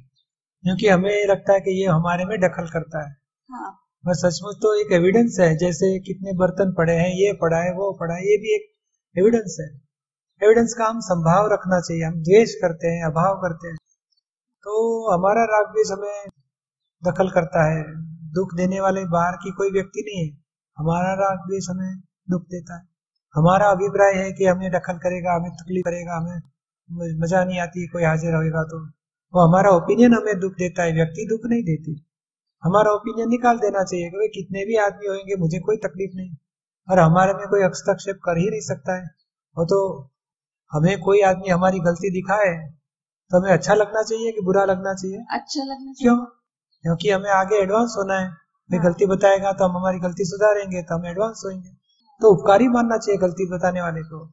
क्योंकि 0.64 0.88
हमें 0.88 1.26
लगता 1.28 1.54
है 1.54 1.60
कि 1.60 1.82
ये 1.82 1.88
हमारे 1.88 2.26
में 2.26 2.38
दखल 2.40 2.70
करता 2.70 3.04
है। 3.08 3.16
हाँ। 3.50 3.72
बस 4.04 4.22
सचमुच 4.26 4.56
तो 4.56 4.74
एक 4.82 4.92
एविडेंस 4.92 5.38
है 5.40 5.58
जैसे 5.58 6.00
कितने 6.00 6.34
बर्तन 6.34 6.74
पड़े 6.74 6.94
हैं 6.94 7.10
ये 7.10 7.34
पड़ा 7.34 7.58
है 7.58 7.72
वो 7.74 7.92
पड़ा 8.00 8.14
है 8.16 8.22
ये 8.22 8.38
भी 8.38 8.56
एक 8.56 8.66
एविडेंस 9.16 9.58
है। 9.62 9.68
एविडेंस 10.42 10.74
का 10.78 10.86
हम 10.86 11.00
संभाव 11.00 11.48
रखना 11.54 11.80
चाहिए 11.82 12.04
हम 12.04 12.20
द्वेष 12.22 12.54
करते 12.56 12.88
हैं 12.88 13.06
अभाव 13.06 13.36
करते 13.36 13.68
हैं। 13.68 13.78
तो 14.64 14.74
हमारा 15.14 15.44
राग 15.44 15.66
द्वेष 15.66 15.92
हमें 15.92 16.28
दखल 17.04 17.30
करता 17.30 17.64
है 17.72 17.84
दुख 18.34 18.54
देने 18.56 18.80
वाले 18.80 19.06
बाहर 19.06 19.36
की 19.36 19.52
कोई 19.52 19.72
व्यक्ति 19.72 20.02
नहीं 20.02 20.26
है। 20.26 20.38
हमारा 20.78 21.14
राग 21.14 21.38
द्वेष 21.38 21.70
हमें 21.70 22.00
दुख 22.30 22.42
देता 22.42 22.78
है। 22.78 22.86
हमारा 23.36 23.70
अभिप्राय 23.70 24.14
है 24.14 24.32
कि 24.32 24.46
हमें 24.46 24.70
दखल 24.72 24.98
करेगा 24.98 25.36
हमें 25.36 25.52
तकलीफ़ 25.52 25.86
करेगा 25.86 26.18
हमें 26.18 26.40
मज़ा 26.90 27.44
नहीं 27.46 27.60
आती 27.60 27.88
कोई 27.88 28.04
हाजिर 28.04 28.36
होगा 28.36 28.64
तो। 28.64 28.80
वो 29.34 29.42
हमारा 29.42 29.72
ओपिनियन 29.72 30.14
हमें 30.14 30.40
दुख 30.40 30.54
देता 30.54 30.84
है 30.84 30.94
व्यक्ति 30.94 31.26
दुख 31.30 31.46
नहीं 31.46 31.64
देती। 31.64 31.96
हमारा 32.64 32.92
ओपिनियन 32.92 33.30
निकाल 33.30 33.58
देना 33.58 33.84
चाहिए 33.84 34.10
कि 34.10 34.28
कितने 34.36 34.66
भी 34.66 34.76
आदमी 34.78 35.08
होंगे 35.08 35.36
मुझे 35.36 35.60
कोई 35.60 35.78
तकलीफ़ 35.78 36.16
नहीं। 36.16 36.36
और 36.88 37.00
हमारे 37.00 37.34
में 37.34 37.48
कोई 37.48 37.64
हस्तक्षेप 37.64 38.20
कर 38.24 38.38
ही 38.38 38.50
नहीं 38.50 38.62
सकता 38.62 38.96
है। 38.98 39.04
वो 39.58 39.66
तो 39.66 39.80
हमें 40.72 41.00
कोई 41.02 41.22
आदमी 41.22 41.50
हमारी 41.50 41.80
गलती 41.80 42.10
दिखाए 42.12 42.54
तो 43.32 43.40
हमें 43.40 43.52
अच्छा 43.52 43.74
लगना 43.74 44.02
चाहिए 44.04 44.32
कि 44.32 44.42
बुरा 44.42 44.64
लगना 44.66 44.94
चाहिए? 44.94 45.18
अच्छा 45.32 45.64
लगना 45.64 45.94
चाहिए। 45.94 46.04
क्यों? 46.04 46.18
क्योंकि 46.84 47.10
हमें 47.12 47.30
आगे 47.32 47.62
एडवांस 47.62 47.96
होना 47.98 48.20
है। 48.20 48.30
कोई 48.30 48.78
हाँ। 48.78 48.86
गलती 48.86 49.06
बताएगा 49.06 49.52
तो 49.52 49.66
हम 49.66 49.78
हमारी 49.78 50.00
गलती 50.00 50.26
सुधारेंगे 50.26 50.82
तो 50.84 50.96
हम 50.96 51.06
एडवांस 51.06 51.42
होंगे 51.46 51.70
तो 52.22 52.32
उपकारी 52.34 52.68
मानना 52.68 52.98
चाहिए 52.98 53.20
गलती 53.20 53.46
बताने 53.52 53.82
वाले 53.82 54.02
को। 54.04 54.26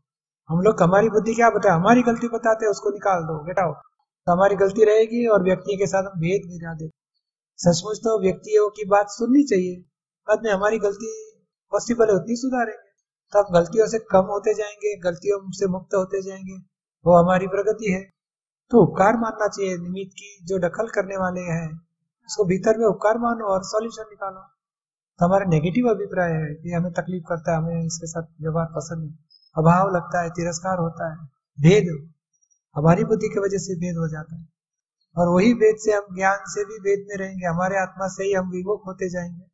हम 0.50 0.60
लोग 0.60 0.82
हमारी 0.82 1.08
बुद्धि 1.08 1.34
क्या 1.34 1.50
बताए? 1.50 1.72
हमारी 1.72 2.02
गलती 2.02 2.28
बताते 2.28 2.66
उसको 2.66 2.90
निकाल 2.90 3.22
दो 3.22 3.36
आउट 3.66 3.76
तो 4.26 4.32
हमारी 4.32 4.56
गलती 4.56 4.84
रहेगी 4.84 5.26
और 5.26 5.42
व्यक्ति 5.42 5.76
के 5.76 5.86
साथ 5.86 6.02
हम 6.02 6.20
भेद 6.20 6.50
गिरा 6.50 6.74
देते 6.74 7.04
सचमुच 7.58 7.98
तो 7.98 8.22
व्यक्तियों 8.22 8.68
की 8.68 8.84
बात 8.84 9.06
सुननी 9.08 9.42
चाहिए। 9.42 9.76
बाद 10.28 10.40
में 10.44 10.52
हमारी 10.52 10.78
गलती 10.78 11.06
पॉसिबल 11.72 12.08
है, 12.08 12.14
उतनी 12.14 12.36
सुधारेंगे। 12.36 12.90
तब 13.32 13.54
गलतियों 13.54 13.86
से 13.86 13.98
कम 13.98 14.24
होते 14.24 14.54
जाएँगे, 14.54 14.96
गलतियों 14.96 15.50
से 15.50 15.66
मुक्त 15.66 15.94
होते 15.94 16.22
जाएँगे। 16.22 16.56
वो 17.06 17.16
हमारी 17.16 17.46
प्रगति 17.46 17.92
है। 17.92 18.02
तो 18.70 18.82
उपकार 18.82 19.16
मानना 19.16 19.48
चाहिए। 19.48 19.78
निमित्त 19.78 20.12
की 20.12 20.46
जो 20.46 20.58
दखल 20.58 20.88
करने 20.88 21.16
वाले 21.16 21.40
हैं, 21.40 21.80
उसको 22.28 22.44
भीतर 22.44 22.78
में 22.78 22.86
उपकार 22.86 23.18
मानो 23.18 23.44
और 23.44 23.60
सॉल्यूशन 23.62 24.02
निकालो। 24.02 24.40
तो 25.18 25.26
हमारा 25.26 25.44
नेगेटिव 25.44 25.90
अभिप्राय 25.90 26.32
है 26.32 26.54
कि 26.54 26.70
हमें 26.70 26.92
तकलीफ़ 26.92 27.24
करता 27.24 27.52
है, 27.52 27.58
हमें 27.58 27.86
इसके 27.86 28.06
साथ 28.06 28.22
व्यवहार 28.40 28.66
पसंद 28.66 29.04
नहीं। 29.04 29.14
अभाव 29.56 29.94
लगता 29.96 30.22
है 30.22 30.30
तिरस्कार 30.30 30.78
होता 30.78 31.10
है 31.12 31.16
भेद 31.58 32.10
हमारी 32.76 33.04
बुद्धि 33.04 33.28
की 33.28 33.40
वजह 33.40 33.58
से 33.58 33.74
भेद 33.74 33.96
हो 33.96 34.08
जाता 34.08 34.36
है। 34.36 34.48
और 35.16 35.28
वही 35.28 35.52
वेद 35.52 35.76
से 35.78 35.92
हम 35.92 36.14
ज्ञान 36.16 36.38
से 36.46 36.64
भी 36.64 36.74
वेद 36.74 37.06
में 37.08 37.16
रहेंगे 37.16 37.46
हमारे 37.46 37.78
आत्मा 37.78 38.08
से 38.08 38.24
ही 38.24 38.32
हम 38.32 38.50
विमुख 38.50 38.86
होते 38.86 39.08
जाएँगे। 39.10 39.44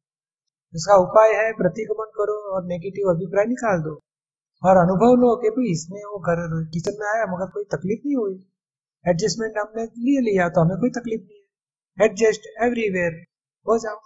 इसका 0.74 0.94
उपाय 0.96 1.32
है 1.32 1.52
प्रतिक्रमण 1.52 2.06
करो 2.06 2.54
और 2.54 2.64
नेगेटिव 2.64 3.10
अभिप्राय 3.10 3.44
निकाल 3.44 3.80
दो। 3.80 4.00
और 4.62 4.76
अनुभव 4.76 5.14
लो 5.14 5.36
कि 5.36 5.50
भाई 5.50 5.72
इसने 5.72 6.00
वो 6.00 6.18
घर 6.18 6.64
किचन 6.70 6.96
में 7.00 7.08
आया 7.08 7.26
मगर 7.26 7.50
कोई 7.50 7.64
तकलीफ़ 7.64 8.00
नहीं 8.06 8.16
हुई। 8.16 8.34
एडजस्टमेंट 9.08 9.58
हमने 9.58 9.84
लिए 9.84 10.20
लिया 10.20 10.48
तो 10.48 10.60
हमें 10.60 10.78
कोई 10.78 10.90
तकलीफ़ 10.90 11.22
नहीं 11.22 11.40
है। 11.40 12.06
एडजस्ट 12.06 12.46
एवरीवेयर 12.62 13.20
हो 13.66 13.78
जाओ। 13.78 14.00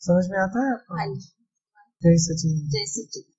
समझ 0.00 0.24
में 0.30 0.38
आता 0.38 0.66
है 0.66 0.72
हाँ 0.72 0.74
आपको 0.74 0.96
जय 2.02 2.16
सचिन। 2.16 2.68
जय 2.68 2.86
सचिन। 2.86 3.33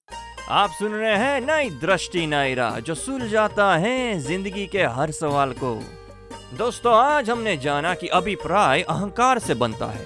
आप 0.50 0.70
सुन 0.70 0.92
रहे 0.92 1.16
हैं 1.16 1.42
नई 1.42 1.70
दृष्टि, 1.70 2.26
नई 2.28 2.54
राह, 2.54 2.80
जो 2.80 2.96
सुलझाता 2.96 3.76
है 3.76 4.20
ज़िंदगी 4.20 4.66
के 4.68 4.84
हर 4.84 5.12
सवाल 5.12 5.52
को। 5.54 5.74
दोस्तों, 6.58 6.94
आज 6.96 7.30
हमने 7.30 7.56
जाना 7.58 7.94
कि 7.94 8.08
अभिप्राय 8.08 8.82
अहंकार 8.82 9.40
से 9.40 9.54
बनता 9.54 9.86
है, 9.86 10.06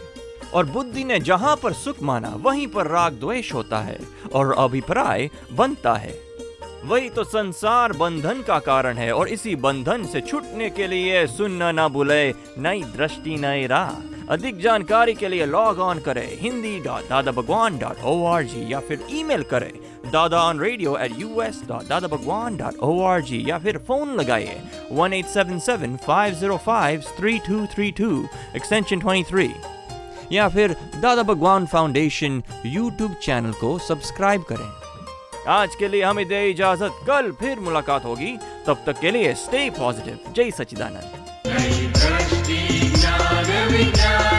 और 0.54 0.66
बुद्धि 0.66 1.04
ने 1.04 1.20
जहाँ 1.20 1.56
पर 1.56 1.74
सुख 1.74 2.02
माना, 2.02 2.30
वहीं 2.30 2.68
पर 2.68 2.88
राग 2.88 3.14
द्वेष 3.14 3.54
होता 3.54 3.80
है, 3.80 4.00
और 4.34 4.56
अभिप्राय 4.58 5.30
बनता 5.54 5.94
है। 5.94 6.18
वही 6.86 7.10
तो 7.10 7.24
संसार 7.24 7.94
बंधन 7.94 8.42
का 8.42 8.60
कारण 8.60 8.98
है, 8.98 9.12
और 9.12 9.28
इसी 9.28 9.56
बंधन 9.56 10.04
से 10.04 10.22
छूटने 10.22 10.70
के 10.70 10.88
लिए 10.88 11.28
सुनना 11.28 11.72
ना 11.72 11.88
भूले 11.88 12.34
नई 12.58 12.84
दृष्टि, 12.98 13.36
नई 13.36 13.68
राह। 13.68 13.92
अधिक 14.32 14.60
जानकारी 14.62 15.14
के 15.16 15.28
लिए 15.28 15.46
लॉग 15.46 15.80
ऑन 15.80 16.00
करें 16.00 16.28
Hindi 16.40 16.80
dot 16.80 17.08
Dada 17.10 17.32
Bhagwan 17.32 17.78
dot 17.80 18.04
O 18.04 18.26
R 18.26 18.44
G 18.44 18.66
या 18.74 18.80
फिर 18.88 19.06
ईमेल 19.20 19.44
करें 19.54 19.72
Dada 20.12 20.42
on 20.48 20.60
radio 20.60 20.96
at 20.98 21.20
U 21.20 21.42
S 21.42 21.62
dot 21.68 21.88
Dada 21.88 22.08
Bhagwan 22.08 22.58
dot 22.58 22.78
O 22.84 23.02
R 23.04 23.22
G 23.30 23.44
या 23.50 23.58
फिर 23.60 23.78
फ़ोन 23.88 24.14
लगाइए 24.20 24.62
one 24.92 25.14
eight 25.14 25.26
seven 25.28 25.60
seven 25.60 25.96
five 26.06 26.34
zero 26.40 26.58
five 26.66 27.04
three 27.18 27.38
two 27.48 27.66
three 27.74 27.92
two 28.00 28.12
extension 28.56 29.00
twenty 29.00 29.30
three 29.32 29.50
या 30.32 30.48
फिर 30.50 30.76
Dada 31.02 31.24
Bhagwan 31.24 31.66
foundation 31.66 32.42
YouTube 32.66 33.14
channel 33.24 33.54
को 33.62 33.78
subscribe 33.80 34.44
करें। 34.50 34.68
आज 35.48 35.76
के 35.76 35.88
लिए 35.88 36.04
हमें 36.04 36.28
दे 36.28 36.50
इजाज़त, 36.50 37.00
कल 37.08 37.32
फिर 37.40 37.60
मुलाकात 37.60 38.06
होगी। 38.06 38.36
तब 38.68 38.84
तक 38.86 39.00
के 39.02 39.12
लिए 39.12 39.34
स्टे 39.36 39.70
पॉजिटिव 39.70 40.34
जय 40.36 40.52
सच्चिदानंद। 40.52 41.29
दृष्टि 43.80 43.92
ज्ञान 43.92 44.39